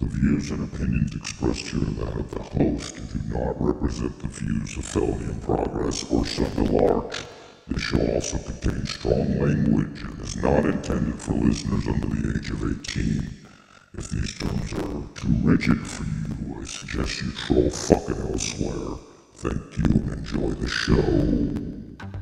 [0.00, 4.18] The views and opinions expressed here are that of the host and do not represent
[4.18, 7.16] the views of Felony in Progress or Sunday Large.
[7.68, 12.48] This show also contains strong language and is not intended for listeners under the age
[12.48, 13.28] of 18.
[13.92, 18.96] If these terms are too rigid for you, I suggest you troll fucking elsewhere.
[19.34, 22.19] Thank you and enjoy the show.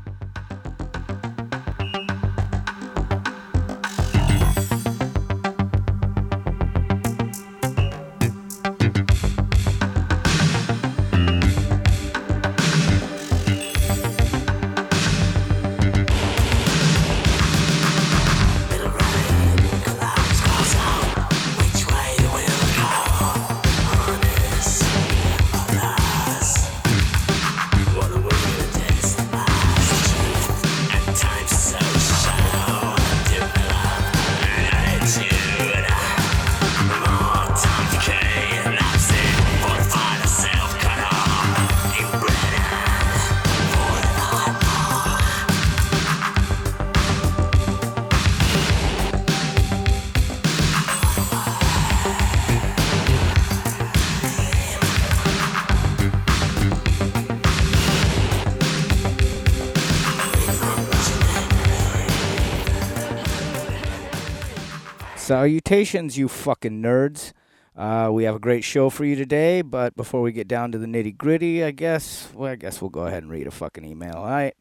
[65.48, 67.32] Salutations, you fucking nerds.
[67.74, 70.76] Uh, we have a great show for you today, but before we get down to
[70.76, 73.82] the nitty gritty, I guess, well, I guess we'll go ahead and read a fucking
[73.82, 74.54] email, all right?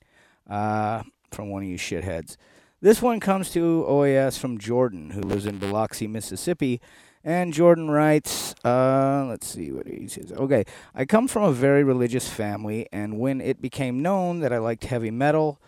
[0.50, 2.38] Uh, from one of you shitheads.
[2.80, 6.80] This one comes to OAS from Jordan, who lives in Biloxi, Mississippi.
[7.22, 10.32] And Jordan writes, uh, let's see what he says.
[10.32, 10.64] Okay,
[10.96, 14.86] I come from a very religious family, and when it became known that I liked
[14.86, 15.60] heavy metal,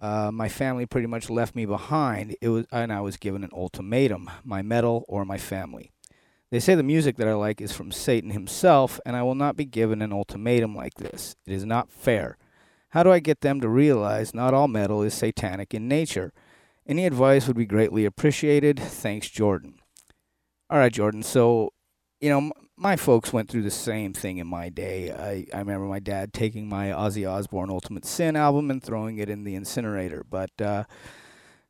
[0.00, 2.36] uh, my family pretty much left me behind.
[2.40, 5.92] It was, and I was given an ultimatum: my metal or my family.
[6.50, 9.56] They say the music that I like is from Satan himself, and I will not
[9.56, 11.34] be given an ultimatum like this.
[11.44, 12.38] It is not fair.
[12.90, 16.32] How do I get them to realize not all metal is satanic in nature?
[16.86, 18.78] Any advice would be greatly appreciated.
[18.78, 19.80] Thanks, Jordan.
[20.70, 21.22] All right, Jordan.
[21.22, 21.72] So,
[22.20, 25.10] you know, my folks went through the same thing in my day.
[25.10, 29.30] I, I remember my dad taking my Ozzy Osbourne Ultimate Sin album and throwing it
[29.30, 30.24] in the incinerator.
[30.28, 30.84] But uh,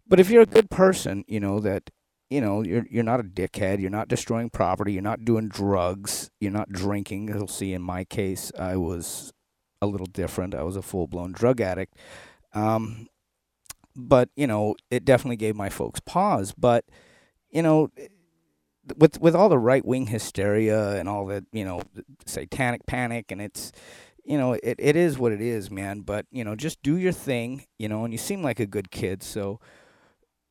[0.07, 1.91] but if you're a good person, you know that
[2.29, 3.81] you know you're you're not a dickhead.
[3.81, 4.95] You're not destroying property.
[4.95, 6.31] You're not doing drugs.
[6.41, 7.29] You're not drinking.
[7.29, 7.73] You'll see.
[7.73, 9.33] In my case, I was
[9.81, 10.55] a little different.
[10.55, 11.95] I was a full blown drug addict.
[12.53, 13.09] Um,
[13.95, 16.53] but you know, it definitely gave my folks pause.
[16.57, 16.85] But
[17.51, 17.91] you know
[18.97, 21.83] with with all the right wing hysteria and all the you know
[22.25, 23.73] satanic panic and it's
[24.25, 27.13] you know it, it is what it is man but you know just do your
[27.13, 29.61] thing you know and you seem like a good kid so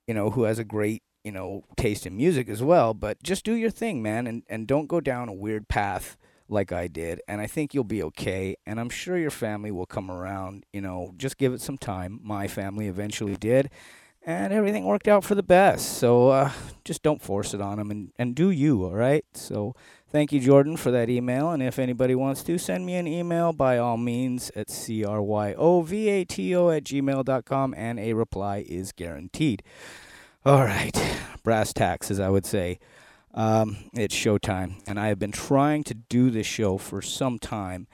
[0.07, 3.43] you know who has a great you know taste in music as well but just
[3.43, 7.21] do your thing man and and don't go down a weird path like I did
[7.27, 10.81] and I think you'll be okay and I'm sure your family will come around you
[10.81, 12.19] know just give it some time.
[12.23, 13.69] My family eventually did
[14.25, 15.99] and everything worked out for the best.
[15.99, 16.51] So uh,
[16.83, 19.23] just don't force it on them and, and do you, all right?
[19.33, 19.75] So
[20.09, 21.51] thank you, Jordan, for that email.
[21.51, 26.83] And if anybody wants to, send me an email by all means at cryovato at
[26.83, 29.61] gmail.com, and a reply is guaranteed.
[30.43, 32.79] All right, brass tacks, as I would say.
[33.33, 37.87] Um, it's showtime, and I have been trying to do this show for some time.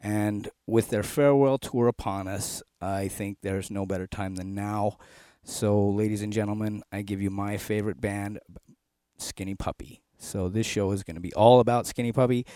[0.00, 4.98] And with their farewell tour upon us, I think there's no better time than now.
[5.46, 8.40] So, ladies and gentlemen, I give you my favorite band,
[9.18, 10.00] Skinny Puppy.
[10.16, 12.46] So, this show is going to be all about Skinny Puppy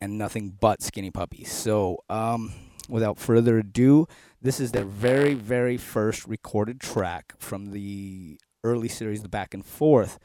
[0.00, 1.44] and nothing but Skinny Puppy.
[1.44, 2.52] So, um,
[2.88, 4.08] without further ado,
[4.42, 9.64] this is their very, very first recorded track from the early series, The Back and
[9.64, 10.18] Forth.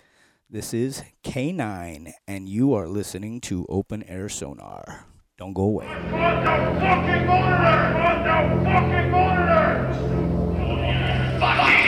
[0.50, 5.06] This is K9, and you are listening to Open Air Sonar.
[5.38, 5.86] Don't go away.
[11.44, 11.83] On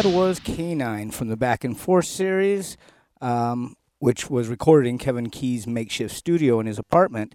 [0.00, 2.78] That was K9 from the Back and Forth series,
[3.20, 7.34] um, which was recorded in cEvin Key's makeshift studio in his apartment.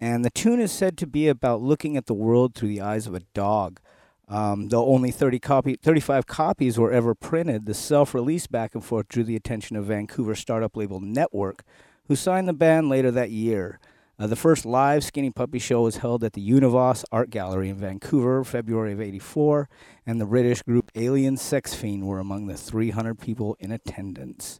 [0.00, 3.06] And the tune is said to be about looking at the world through the eyes
[3.06, 3.80] of a dog.
[4.28, 8.82] Um, though only 30 copy, 35 copies were ever printed, the self release Back and
[8.82, 11.64] Forth drew the attention of Vancouver startup label Network,
[12.08, 13.78] who signed the band later that year.
[14.18, 17.76] Uh, the first live Skinny Puppy show was held at the Univos Art Gallery in
[17.76, 19.68] Vancouver, February of 84,
[20.06, 24.58] and the British group Alien Sex Fiend were among the 300 people in attendance.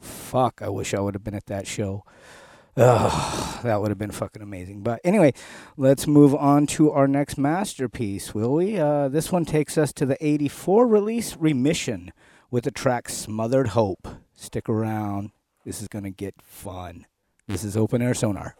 [0.00, 2.02] Fuck, I wish I would have been at that show.
[2.76, 4.82] Ugh, that would have been fucking amazing.
[4.82, 5.34] But anyway,
[5.76, 8.76] let's move on to our next masterpiece, will we?
[8.76, 12.12] Uh, this one takes us to the 84 release Remission
[12.50, 14.08] with the track Smothered Hope.
[14.34, 15.30] Stick around.
[15.64, 17.06] This is going to get fun.
[17.46, 18.56] This is Open Air Sonar.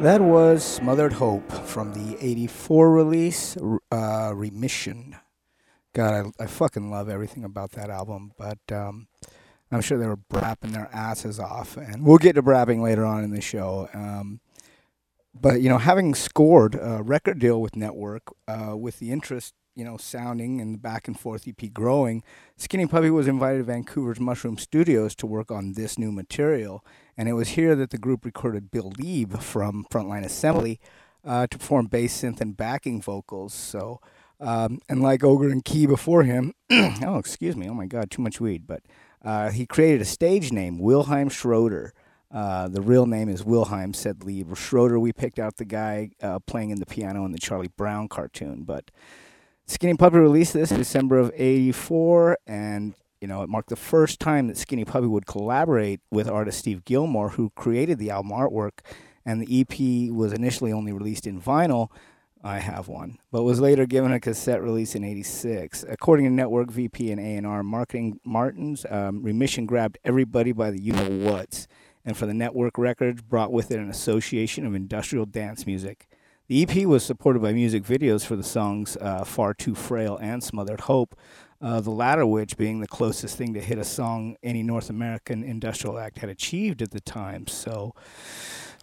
[0.00, 3.58] That was Smothered Hope from the 84 release,
[3.92, 5.14] uh, Remission.
[5.92, 9.08] God, I, I fucking love everything about that album, but um,
[9.70, 13.24] I'm sure they were brapping their asses off, and we'll get to brapping later on
[13.24, 13.90] in the show.
[13.92, 14.40] Um,
[15.38, 19.84] but, you know, having scored a record deal with Network, uh, with the interest, you
[19.84, 22.22] know, sounding and the back and forth EP growing,
[22.56, 26.84] Skinny Puppy was invited to Vancouver's Mushroom Studios to work on this new material.
[27.16, 30.80] And it was here that the group recorded Bill Leeb from Frontline Assembly
[31.24, 33.54] uh, to perform bass, synth, and backing vocals.
[33.54, 34.00] So,
[34.40, 38.22] um, and like Ogre and Key before him, oh, excuse me, oh my God, too
[38.22, 38.66] much weed.
[38.66, 38.82] But
[39.22, 41.92] uh, he created a stage name, Wilhelm Schroeder.
[42.32, 44.56] Uh, the real name is Wilhelm, said Leeb.
[44.56, 48.08] Schroeder, we picked out the guy uh, playing in the piano in the Charlie Brown
[48.08, 48.62] cartoon.
[48.62, 48.90] But
[49.70, 54.18] Skinny Puppy released this in December of 84, and you know, it marked the first
[54.18, 58.80] time that Skinny Puppy would collaborate with artist Steve Gilmore, who created the album artwork.
[59.24, 61.88] And the EP was initially only released in vinyl.
[62.42, 65.84] I have one, but was later given a cassette release in '86.
[65.88, 70.94] According to Network VP and A&R Marketing Martins, um, Remission grabbed everybody by the you
[70.94, 71.68] know whats,
[72.04, 76.08] and for the Network Records, brought with it an association of industrial dance music.
[76.50, 80.42] The EP was supported by music videos for the songs uh, Far Too Frail and
[80.42, 81.14] Smothered Hope,
[81.62, 85.44] uh, the latter which being the closest thing to hit a song any North American
[85.44, 87.46] industrial act had achieved at the time.
[87.46, 87.94] So,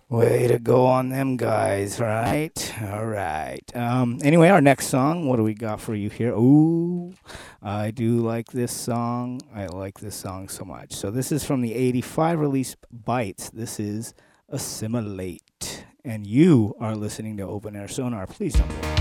[0.07, 2.73] way to go on them guys, right?
[2.83, 3.69] All right.
[3.75, 6.31] Um, anyway, our next song, what do we got for you here?
[6.31, 7.15] Ooh,
[7.61, 9.41] I do like this song.
[9.53, 10.93] I like this song so much.
[10.93, 13.49] So, this is from the 85 release Bites.
[13.49, 14.13] This is
[14.49, 15.83] Assimilate.
[16.07, 18.27] And you are listening to Open Air Sonar.
[18.27, 18.96] Please don't.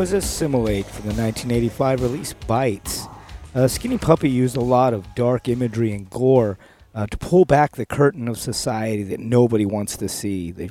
[0.00, 3.06] Was Assimilate from the 1985 release Bites.
[3.54, 6.58] Uh, Skinny Puppy used a lot of dark imagery and gore
[6.94, 10.52] uh, to pull back the curtain of society that nobody wants to see.
[10.52, 10.70] They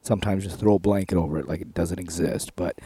[0.00, 2.56] sometimes just throw a blanket over it like it doesn't exist.
[2.56, 2.78] But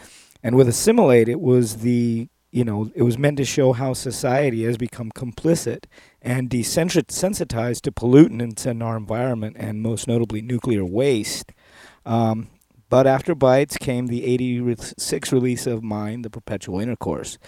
[0.42, 4.64] and with Assimilate, it was the you know it was meant to show how society
[4.64, 5.84] has become complicit
[6.20, 11.52] and desensitized to pollutants in our environment, and most notably nuclear waste.
[12.04, 12.48] Um,
[12.94, 17.38] but after Bites came the 86 release of Mind, The Perpetual Intercourse.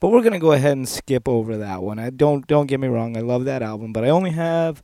[0.00, 2.00] But we're gonna go ahead and skip over that one.
[2.00, 4.82] I don't don't get me wrong, I love that album, but I only have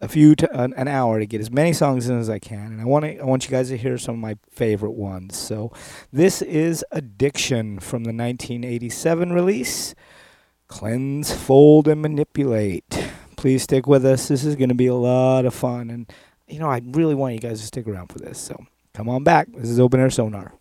[0.00, 2.66] a few t- an, an hour to get as many songs in as I can,
[2.66, 5.36] and I want to I want you guys to hear some of my favorite ones.
[5.36, 5.72] So
[6.12, 9.96] this is Addiction from the 1987 release.
[10.68, 13.10] Cleanse, fold, and manipulate.
[13.36, 14.28] Please stick with us.
[14.28, 16.08] This is going to be a lot of fun, and
[16.46, 18.38] you know I really want you guys to stick around for this.
[18.38, 19.48] So come on back.
[19.52, 20.59] This is Open Air Sonar.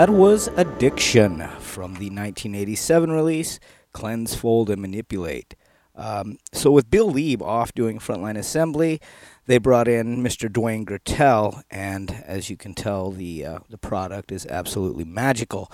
[0.00, 3.60] That was Addiction from the 1987 release,
[3.92, 5.54] Cleanse, Fold, and Manipulate.
[5.94, 8.98] Um, so, with Bill Leeb off doing frontline assembly,
[9.44, 10.48] they brought in Mr.
[10.48, 15.70] Dwayne Goettel, and as you can tell, the uh, the product is absolutely magical.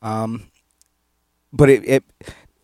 [0.00, 0.46] Um,
[1.52, 2.04] but it, it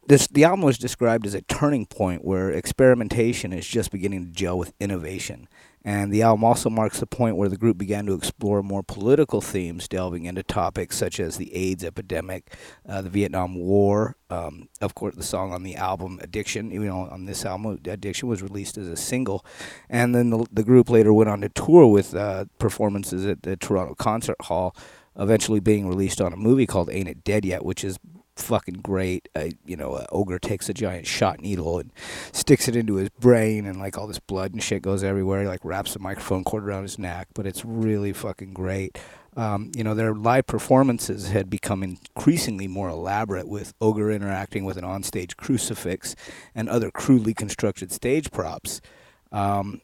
[0.06, 4.32] this the album was described as a turning point where experimentation is just beginning to
[4.32, 5.46] gel with innovation.
[5.84, 9.40] And the album also marks the point where the group began to explore more political
[9.40, 12.54] themes, delving into topics such as the AIDS epidemic,
[12.88, 14.16] uh, the Vietnam War.
[14.30, 18.28] Um, of course, the song on the album "Addiction," you know, on this album, "Addiction"
[18.28, 19.44] was released as a single,
[19.88, 23.56] and then the, the group later went on to tour with uh, performances at the
[23.56, 24.74] Toronto Concert Hall,
[25.18, 27.98] eventually being released on a movie called "Ain't It Dead Yet," which is
[28.36, 29.28] fucking great.
[29.34, 31.92] Uh, you know, ogre takes a giant shot needle and
[32.32, 35.42] sticks it into his brain, and like all this blood and shit goes everywhere.
[35.42, 38.98] He, like wraps a microphone cord around his neck, but it's really fucking great.
[39.34, 44.76] Um, you know, their live performances had become increasingly more elaborate, with Ogre interacting with
[44.76, 46.14] an onstage crucifix
[46.54, 48.82] and other crudely constructed stage props.
[49.30, 49.80] Um,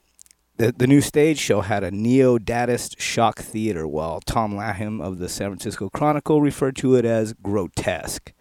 [0.58, 5.28] the, the new stage show had a neo-datist shock theater, while Tom Lanham of the
[5.30, 8.32] San Francisco Chronicle referred to it as grotesque.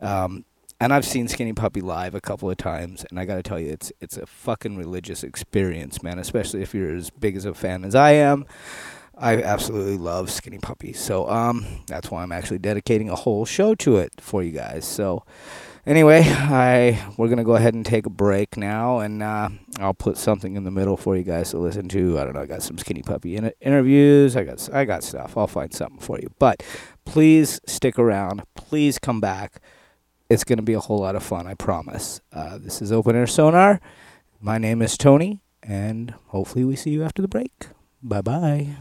[0.00, 0.44] Um,
[0.80, 3.60] and I've seen Skinny Puppy live a couple of times, and I got to tell
[3.60, 6.18] you, it's it's a fucking religious experience, man.
[6.18, 8.46] Especially if you're as big as a fan as I am.
[9.22, 13.74] I absolutely love Skinny Puppy, so um, that's why I'm actually dedicating a whole show
[13.74, 14.86] to it for you guys.
[14.86, 15.24] So,
[15.84, 20.16] anyway, I we're gonna go ahead and take a break now, and uh, I'll put
[20.16, 22.18] something in the middle for you guys to listen to.
[22.18, 24.34] I don't know, I got some Skinny Puppy in- interviews.
[24.34, 25.36] I got I got stuff.
[25.36, 26.62] I'll find something for you, but
[27.04, 28.44] please stick around.
[28.54, 29.60] Please come back.
[30.30, 31.48] It's gonna be a whole lot of fun.
[31.48, 32.20] I promise.
[32.32, 33.80] Uh, this is Open Air Sonar.
[34.40, 37.66] My name is Tony, and hopefully we see you after the break.
[38.00, 38.76] Bye bye.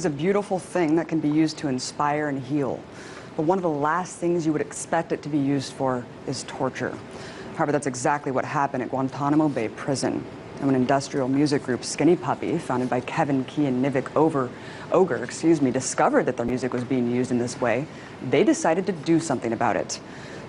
[0.00, 2.80] Is a beautiful thing that can be used to inspire and heal.
[3.36, 6.44] But one of the last things you would expect it to be used for is
[6.44, 6.96] torture.
[7.56, 10.24] However, that's exactly what happened at Guantanamo Bay Prison.
[10.56, 14.48] And when industrial music group Skinny Puppy, founded by cEvin Key and Nivek Over,
[14.90, 17.86] Ogre, excuse me, discovered that their music was being used in this way,
[18.30, 20.00] they decided to do something about it.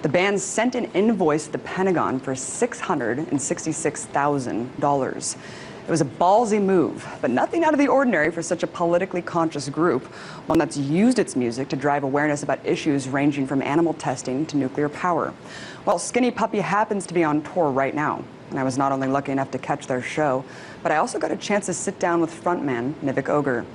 [0.01, 5.35] The band sent an invoice to the Pentagon for $666,000.
[5.91, 9.21] It was a ballsy move, but nothing out of the ordinary for such a politically
[9.21, 10.05] conscious group,
[10.47, 14.55] one that's used its music to drive awareness about issues ranging from animal testing to
[14.55, 15.33] nuclear power.
[15.83, 19.09] Well, Skinny Puppy happens to be on tour right now, and I was not only
[19.09, 20.45] lucky enough to catch their show,
[20.81, 23.65] but I also got a chance to sit down with frontman Nivek Ogre.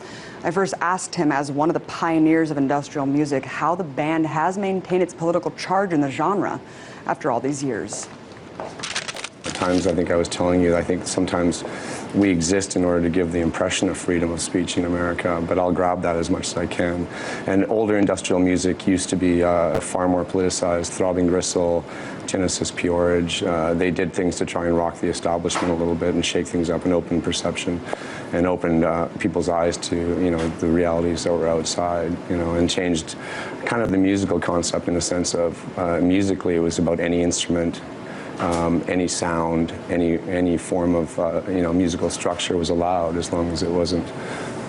[0.42, 4.26] I first asked him, as one of the pioneers of industrial music, how the band
[4.26, 6.62] has maintained its political charge in the genre
[7.04, 8.08] after all these years.
[9.56, 11.64] Times, I think I was telling you, I think sometimes
[12.14, 15.58] we exist in order to give the impression of freedom of speech in America, but
[15.58, 17.06] I'll grab that as much as I can.
[17.46, 20.90] And older industrial music used to be uh, far more politicized.
[20.90, 21.86] Throbbing Gristle,
[22.26, 26.14] Genesis P-Orridge, uh, they did things to try and rock the establishment a little bit
[26.14, 27.80] and shake things up and open perception
[28.34, 32.56] and opened uh, people's eyes to, you know, the realities that were outside, you know,
[32.56, 33.16] and changed
[33.64, 37.22] kind of the musical concept in the sense of uh, musically it was about any
[37.22, 37.80] instrument
[38.40, 43.32] um, any sound, any any form of uh, you know musical structure was allowed as
[43.32, 44.06] long as it wasn't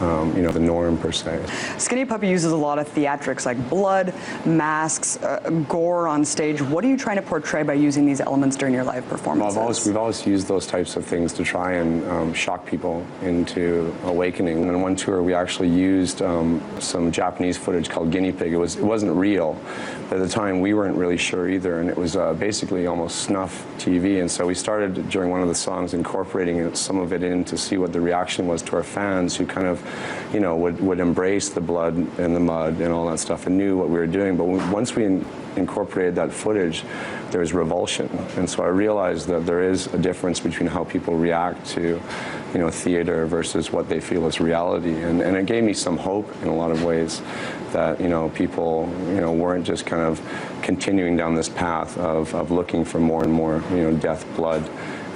[0.01, 1.43] um, you know the norm per se.
[1.77, 4.13] Skinny Puppy uses a lot of theatrics like blood,
[4.45, 6.62] masks, uh, gore on stage.
[6.62, 9.57] What are you trying to portray by using these elements during your live Well, performances?
[9.57, 13.05] I've always, we've always used those types of things to try and um, shock people
[13.21, 14.62] into awakening.
[14.63, 18.53] And on one tour, we actually used um, some Japanese footage called Guinea Pig.
[18.53, 19.60] It, was, it wasn't real,
[20.10, 21.79] but at the time we weren't really sure either.
[21.79, 24.21] And it was uh, basically almost snuff TV.
[24.21, 27.58] And so we started during one of the songs incorporating some of it in to
[27.58, 29.81] see what the reaction was to our fans who kind of,
[30.33, 33.58] you know, would, would embrace the blood and the mud and all that stuff and
[33.58, 34.38] knew what we were doing.
[34.38, 35.25] But once we in-
[35.56, 36.83] incorporated that footage,
[37.31, 38.10] there was revulsion.
[38.38, 42.02] And so I realized that there is a difference between how people react to,
[42.54, 44.94] you know, theater versus what they feel is reality.
[45.02, 47.21] And, and it gave me some hope in a lot of ways
[47.73, 50.21] that, you know, people, you know, weren't just kind of
[50.62, 54.67] continuing down this path of, of looking for more and more, you know, death, blood.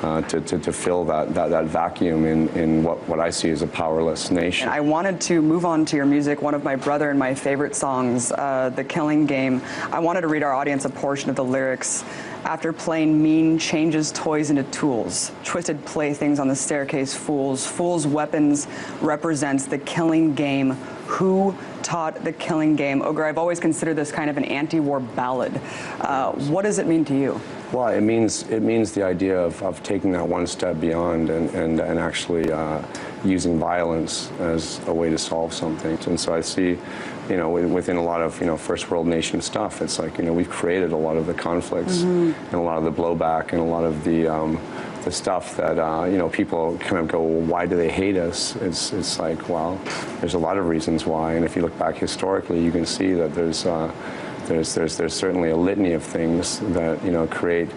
[0.01, 3.51] Uh, to, to, to fill that, that, that vacuum in, in what, what I see
[3.51, 4.67] as a powerless nation.
[4.67, 7.75] I wanted to move on to your music, one of my brother and my favorite
[7.75, 9.61] songs, uh, The Killing Game.
[9.91, 12.03] I wanted to read our audience a portion of the lyrics.
[12.43, 15.31] After playing mean, changes toys into tools.
[15.43, 17.65] Twisted playthings on the staircase, fools.
[17.65, 18.67] Fools' weapons
[18.99, 20.71] represents the killing game.
[21.05, 23.01] Who taught the killing game?
[23.01, 25.59] Ogre, I've always considered this kind of an anti-war ballad.
[25.99, 27.39] Uh, what does it mean to you?
[27.71, 31.49] Well, it means it means the idea of, of taking that one step beyond and,
[31.51, 32.81] and, and actually uh,
[33.23, 35.97] using violence as a way to solve something.
[36.07, 36.77] And so I see,
[37.31, 40.25] you know, within a lot of you know first world nation stuff, it's like you
[40.25, 43.61] know we've created a lot of the conflicts and a lot of the blowback and
[43.61, 44.59] a lot of the um,
[45.05, 48.17] the stuff that uh, you know people kind of go, well, why do they hate
[48.17, 48.57] us?
[48.57, 49.79] It's it's like well,
[50.19, 53.13] there's a lot of reasons why, and if you look back historically, you can see
[53.13, 53.65] that there's.
[53.65, 53.91] Uh,
[54.47, 57.69] there's, there's, there's certainly a litany of things that you know create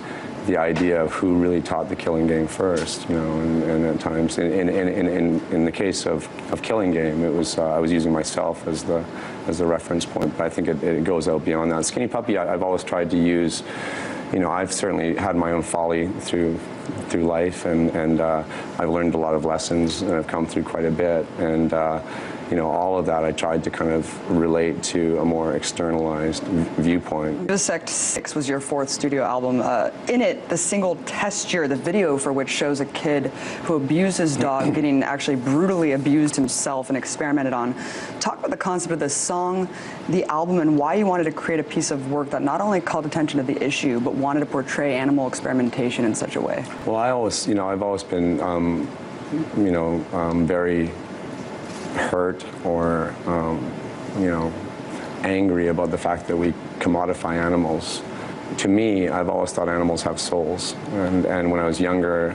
[0.47, 4.01] the idea of who really taught the killing game first, you know, and, and at
[4.01, 7.65] times, in, in, in, in, in the case of, of killing game, it was uh,
[7.65, 9.05] I was using myself as the
[9.47, 11.85] as a reference point, but I think it, it goes out beyond that.
[11.85, 13.63] Skinny Puppy, I, I've always tried to use,
[14.33, 16.59] you know, I've certainly had my own folly through
[17.09, 18.45] through life, and and uh,
[18.79, 21.73] I've learned a lot of lessons, and I've come through quite a bit, and.
[21.73, 22.03] Uh,
[22.51, 26.45] you know, all of that I tried to kind of relate to a more externalized
[26.45, 27.47] viewpoint.
[27.47, 29.61] Vivisect 6 was your fourth studio album.
[29.61, 33.27] Uh, in it, the single Texture, the video for which shows a kid
[33.65, 37.75] who abused his dog getting actually brutally abused himself and experimented on.
[38.21, 39.69] Talk about the concept of this song,
[40.09, 42.81] the album, and why you wanted to create a piece of work that not only
[42.81, 46.65] called attention to the issue, but wanted to portray animal experimentation in such a way.
[46.87, 48.89] Well, I always, you know, I've always been, um,
[49.57, 50.91] you know, um, very
[51.95, 53.73] hurt or, um,
[54.19, 54.53] you know,
[55.23, 58.03] angry about the fact that we commodify animals.
[58.59, 62.35] To me, I've always thought animals have souls, and and when I was younger.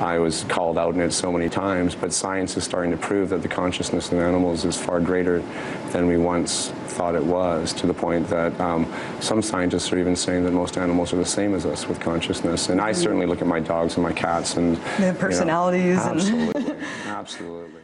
[0.00, 3.30] I was called out in it so many times, but science is starting to prove
[3.30, 5.42] that the consciousness in animals is far greater
[5.90, 8.86] than we once thought it was, to the point that um,
[9.18, 12.68] some scientists are even saying that most animals are the same as us with consciousness.
[12.68, 16.76] And I certainly look at my dogs and my cats and have personalities and- absolutely,
[17.06, 17.77] absolutely.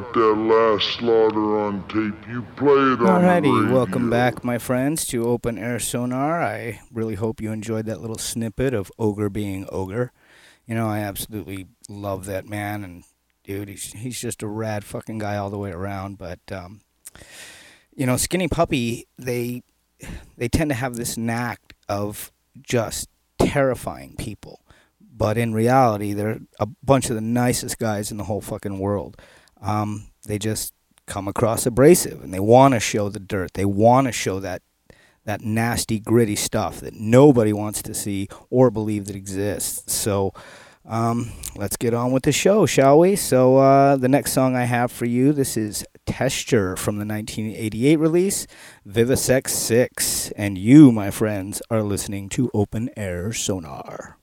[0.00, 2.28] Got that last slaughter on tape.
[2.28, 6.42] You play it on Alrighty, welcome back, my friends, to Open Air Sonar.
[6.42, 10.12] I really hope you enjoyed that little snippet of Ogre being Ogre.
[10.66, 13.04] You know, I absolutely love that man, and
[13.42, 16.18] dude, he's he's just a rad fucking guy all the way around.
[16.18, 16.82] But um,
[17.94, 19.62] you know, Skinny Puppy, they
[20.36, 24.60] they tend to have this knack of just terrifying people,
[25.00, 29.16] but in reality, they're a bunch of the nicest guys in the whole fucking world.
[29.60, 30.74] Um, they just
[31.06, 33.54] come across abrasive and they want to show the dirt.
[33.54, 34.62] They want to show that
[35.24, 39.92] that nasty, gritty stuff that nobody wants to see or believe that exists.
[39.92, 40.32] So
[40.84, 43.16] um, let's get on with the show, shall we?
[43.16, 47.98] So uh, the next song I have for you, this is Texture from the 1988
[47.98, 48.46] release,
[48.86, 50.30] Vivisect 6.
[50.36, 54.16] And you, my friends, are listening to Open Air Sonar.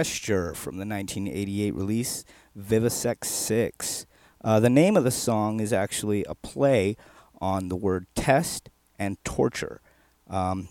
[0.00, 2.24] Was from the 1988 release
[2.56, 4.06] Vivisect 6.
[4.42, 6.96] Uh, the name of the song is actually a play
[7.38, 9.82] on the word test and torture.
[10.26, 10.70] Um,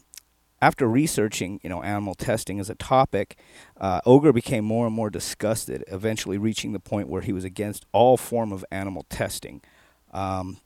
[0.63, 3.37] after researching, you know, animal testing as a topic,
[3.79, 7.85] uh, Ogre became more and more disgusted, eventually reaching the point where he was against
[7.91, 9.61] all form of animal testing.
[10.11, 10.57] Um,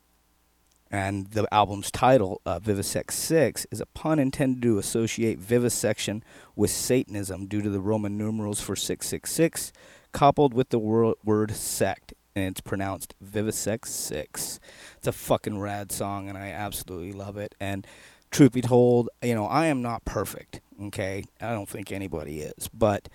[0.93, 6.23] and the album's title, uh, Vivisect 6, is a pun intended to associate vivisection
[6.55, 9.73] with Satanism due to the Roman numerals for 666,
[10.11, 14.59] coupled with the wor- word sect, and it's pronounced Vivisect 6.
[14.97, 17.55] It's a fucking rad song, and I absolutely love it.
[17.59, 17.87] And
[18.29, 21.23] truth be told, you know, I am not perfect, okay?
[21.41, 23.09] I don't think anybody is, but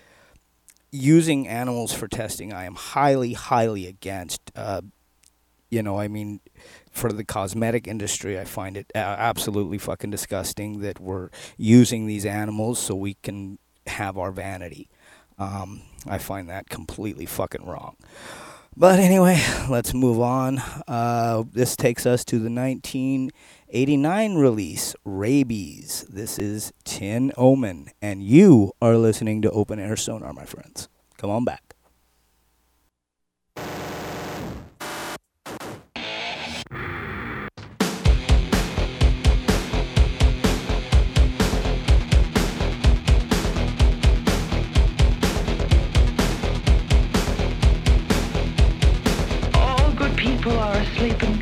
[0.91, 4.41] using animals for testing, I am highly, highly against.
[4.53, 4.81] Uh,
[5.69, 6.39] you know, I mean,
[6.91, 12.79] for the cosmetic industry, I find it absolutely fucking disgusting that we're using these animals
[12.79, 14.89] so we can have our vanity.
[15.37, 17.95] Um, I find that completely fucking wrong.
[18.75, 20.59] But anyway, let's move on.
[20.87, 26.05] Uh, this takes us to the 1989 release, Rabies.
[26.09, 30.87] This is Tin Omen, and you are listening to Open Air Sonar, my friends.
[31.17, 31.68] Come on back.
[50.49, 51.38] United States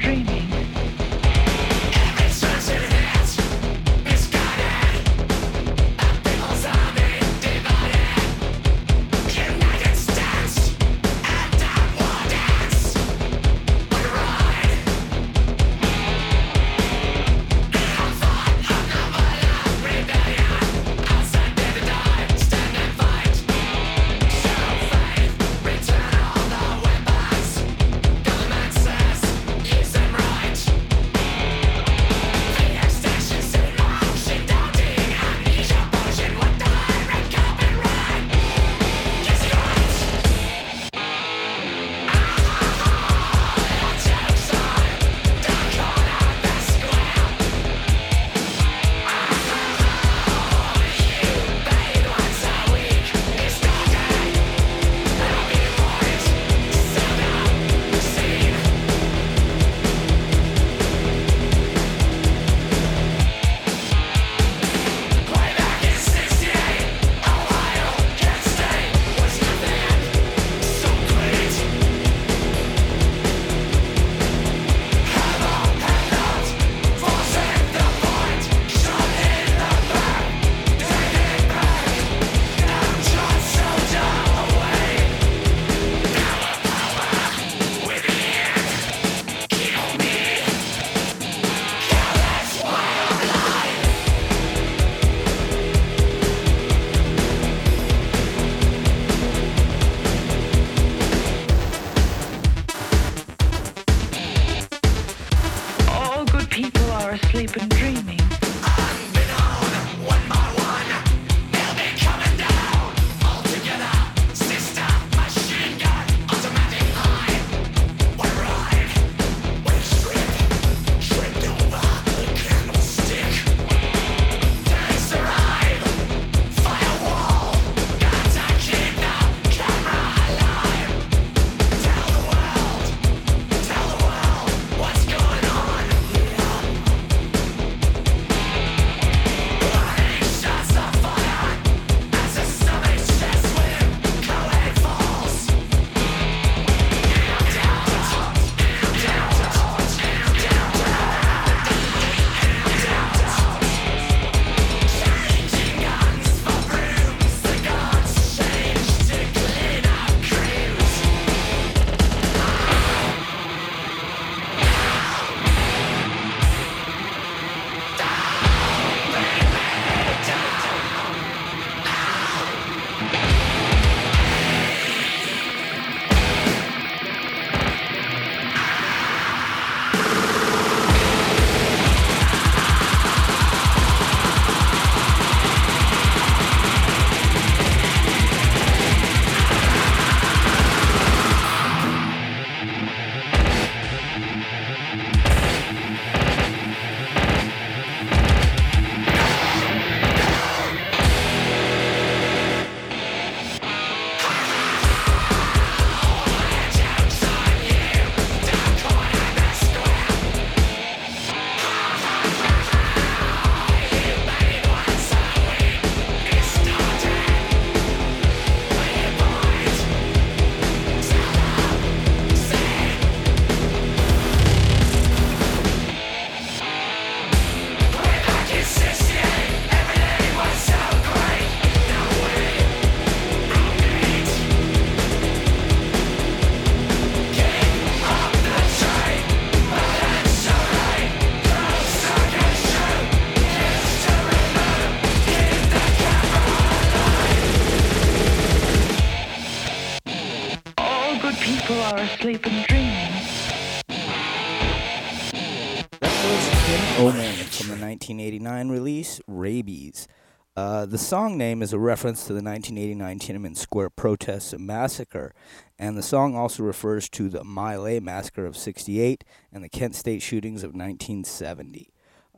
[258.97, 260.07] 1989 release Rabies.
[260.55, 265.35] Uh, the song name is a reference to the 1989 Tiananmen Square protests and massacre,
[265.77, 269.93] and the song also refers to the My Lai massacre of 68 and the Kent
[269.93, 271.89] State shootings of 1970.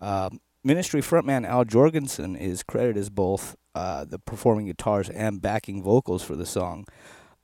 [0.02, 5.82] Um, Ministry frontman Al Jourgensen is credited as both uh, the performing guitars and backing
[5.82, 6.86] vocals for the song.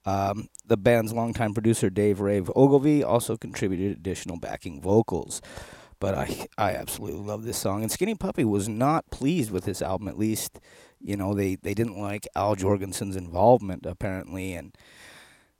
[0.05, 5.41] Um, the band's longtime producer Dave Rave Ogilvy also contributed additional backing vocals.
[6.06, 7.82] But I, I absolutely love this song.
[7.82, 10.08] And Skinny Puppy was not pleased with this album.
[10.08, 10.60] At least,
[11.01, 14.78] you know, they, they didn't like Al Jourgensen's involvement apparently, and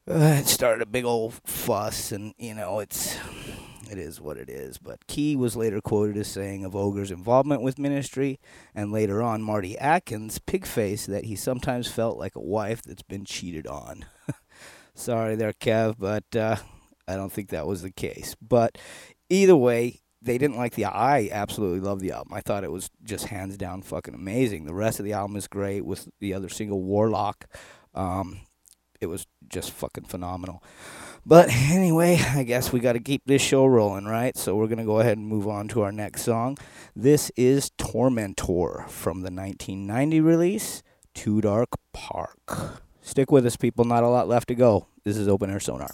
[0.08, 2.12] uh, it started a big old fuss.
[2.12, 3.18] And you know, it's
[3.90, 4.78] it is what it is.
[4.78, 8.40] But Key was later quoted as saying of Ogre's involvement with Ministry,
[8.76, 13.26] and later on Marty Atkins, Pigface, that he sometimes felt like a wife that's been
[13.26, 14.06] cheated on.
[14.94, 16.58] Sorry there, Kev, but uh,
[17.08, 18.36] I don't think that was the case.
[18.40, 18.78] But
[19.28, 22.34] either way, they didn't like the I absolutely love the album.
[22.34, 24.66] I thought it was just hands down fucking amazing.
[24.66, 27.46] The rest of the album is great with the other single Warlock.
[27.94, 28.42] Um,
[29.00, 30.64] it was just fucking phenomenal.
[31.26, 34.36] But anyway, I guess we got to keep this show rolling, right?
[34.36, 36.58] So we're going to go ahead and move on to our next song.
[36.96, 42.82] This is Tormentor from the 1990 release, Too Dark Park.
[43.02, 43.86] Stick with us, people.
[43.86, 44.88] Not a lot left to go.
[45.04, 45.92] This is Open Air Sonar.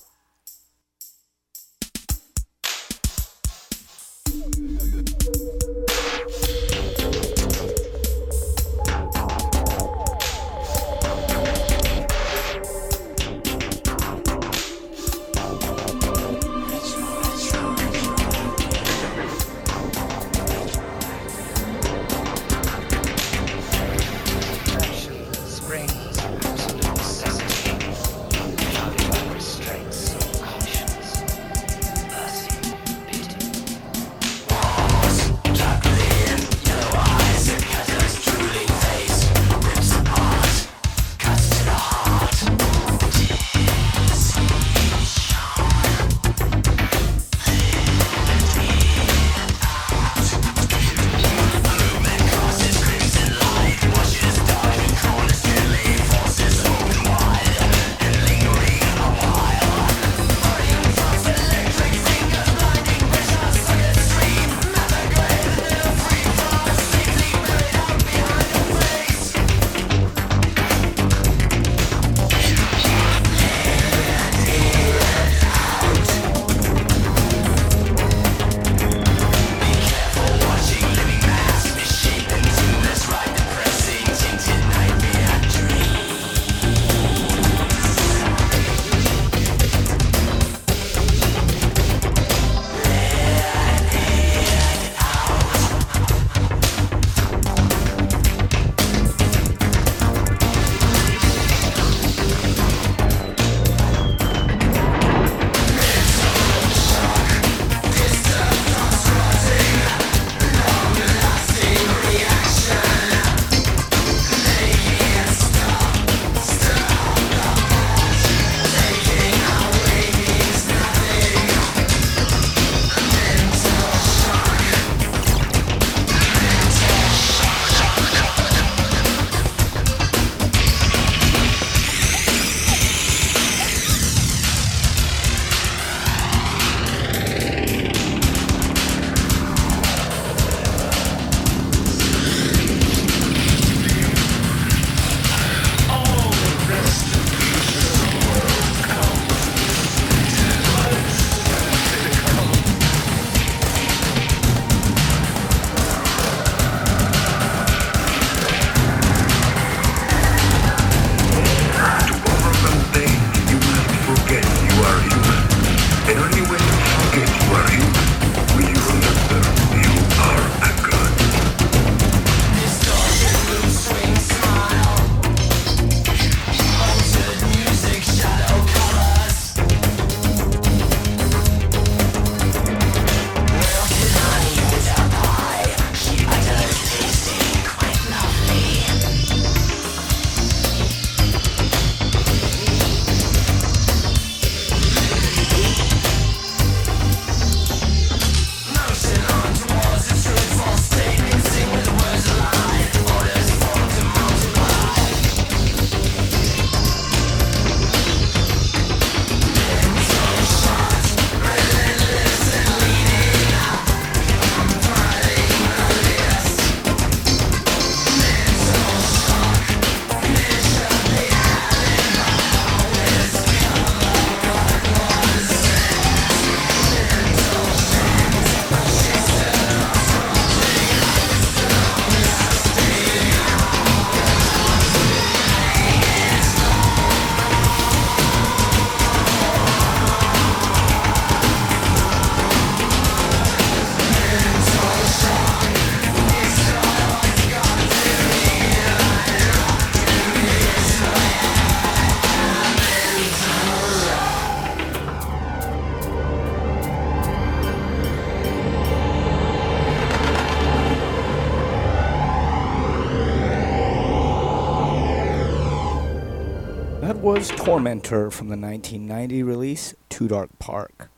[267.42, 271.10] Was Tormentor from the 1990 release Too Dark Park.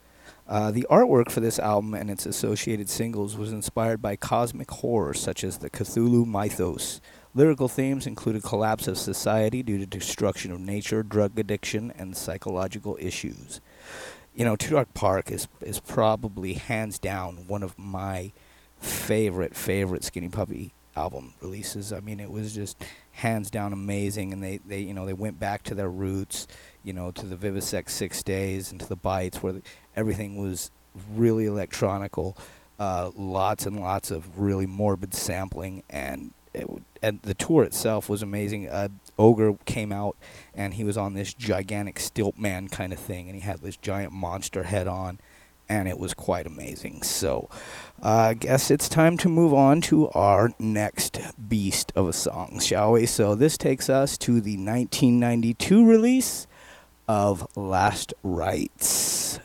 [0.48, 5.14] Uh, the artwork for this album and its associated singles was inspired by cosmic horror
[5.14, 7.02] such as the Cthulhu mythos.
[7.36, 12.98] Lyrical themes included collapse of society due to destruction of nature, drug addiction, and psychological
[13.02, 13.60] issues.
[14.34, 18.32] You know, Too Dark Park is is probably hands down one of my
[18.80, 21.92] favorite favorite Skinny Puppy album releases.
[21.92, 25.40] I mean, it was just hands down amazing, and they, they you know they went
[25.40, 26.48] back to their roots,
[26.84, 29.62] you know, to the Vivisect Six Days and to the Bites, where the,
[29.96, 30.72] everything was
[31.14, 32.38] really electronical,
[32.80, 36.68] uh, lots and lots of really morbid sampling, and it,
[37.02, 38.70] and the tour itself was amazing.
[38.70, 40.16] Uh, Ogre came out,
[40.54, 43.78] and he was on this gigantic stilt man kind of thing, and he had this
[43.78, 45.20] giant monster head on
[45.70, 47.04] and it was quite amazing.
[47.04, 47.50] So,
[48.02, 52.60] uh, I guess it's time to move on to our next beast of a song,
[52.62, 53.06] shall we?
[53.06, 56.48] So, this takes us to the 1992 release
[57.08, 59.40] of Last Rites.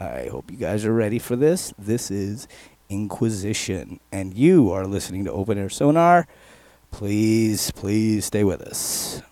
[0.00, 1.74] I hope you guys are ready for this.
[1.78, 2.46] This is
[2.88, 6.26] Inquisition, and you are listening to Open Air Sonar.
[6.90, 9.22] Please, please stay with us.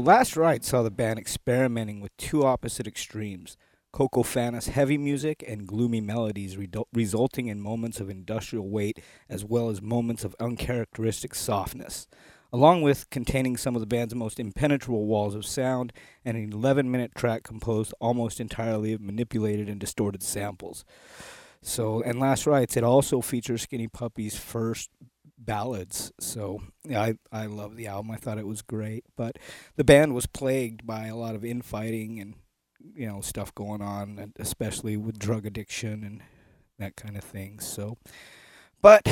[0.00, 3.58] Last Rights saw the band experimenting with two opposite extremes.
[3.92, 8.98] Coco Fana's heavy music and gloomy melodies, redu- resulting in moments of industrial weight
[9.28, 12.06] as well as moments of uncharacteristic softness,
[12.50, 15.92] along with containing some of the band's most impenetrable walls of sound
[16.24, 20.84] and an 11 minute track composed almost entirely of manipulated and distorted samples.
[21.62, 24.88] So, and Last Rights, it also features Skinny Puppy's first
[25.40, 26.12] ballads.
[26.20, 28.10] So, yeah, I, I love the album.
[28.10, 29.04] I thought it was great.
[29.16, 29.38] But
[29.76, 32.34] the band was plagued by a lot of infighting and
[32.94, 36.22] you know stuff going on, especially with drug addiction and
[36.78, 37.60] that kind of thing.
[37.60, 37.98] So,
[38.82, 39.02] but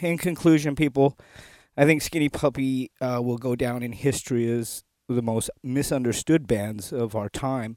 [0.00, 1.18] in conclusion, people,
[1.76, 6.92] I think Skinny Puppy uh, will go down in history as the most misunderstood bands
[6.92, 7.76] of our time.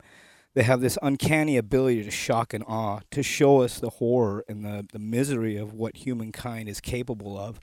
[0.56, 4.64] They have this uncanny ability to shock and awe, to show us the horror and
[4.64, 7.60] the, the misery of what humankind is capable of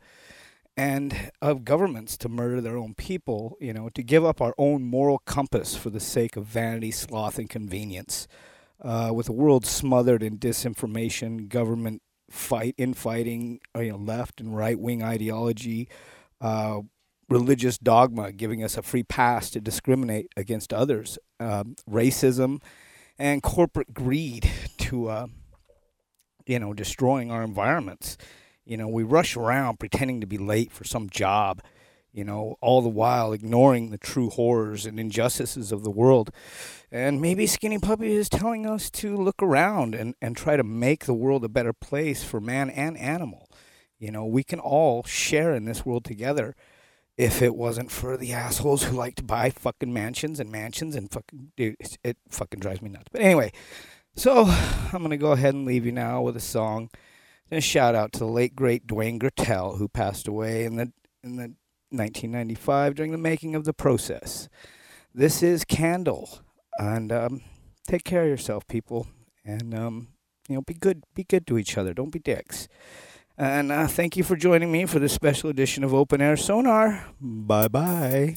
[0.81, 4.83] and of governments to murder their own people, you know, to give up our own
[4.83, 8.27] moral compass for the sake of vanity, sloth, and convenience.
[8.81, 12.01] Uh, with the world smothered in disinformation, government
[12.31, 15.87] fight, infighting, uh, you know, left and right wing ideology,
[16.41, 16.81] uh,
[17.29, 22.59] religious dogma giving us a free pass to discriminate against others, um, racism,
[23.19, 25.27] and corporate greed to, uh,
[26.47, 28.17] you know, destroying our environments.
[28.71, 31.61] You know, we rush around pretending to be late for some job,
[32.13, 36.31] you know, all the while ignoring the true horrors and injustices of the world.
[36.93, 41.07] And maybe Skinny Puppy is telling us to look around and, and try to make
[41.07, 43.51] the world a better place for man and animal.
[43.99, 46.55] You know, we can all share in this world together
[47.19, 51.11] if it wasn't for the assholes who like to buy fucking mansions and mansions and
[51.11, 53.09] fucking dude, it, it fucking drives me nuts.
[53.11, 53.51] But anyway,
[54.15, 54.45] so
[54.93, 56.89] I'm gonna go ahead and leave you now with a song.
[57.51, 60.93] And a shout out to the late great Dwayne Goettel, who passed away in the
[61.23, 61.55] in the
[61.91, 64.49] 1995 during the making of the process.
[65.13, 66.41] This is Candle,
[66.79, 67.43] and um,
[67.87, 69.09] take care of yourself, people,
[69.45, 70.09] and um,
[70.49, 71.93] you know, be good, be good to each other.
[71.93, 72.69] Don't be dicks.
[73.37, 77.07] And uh, thank you for joining me for this special edition of Open Air Sonar.
[77.21, 78.37] Bye bye.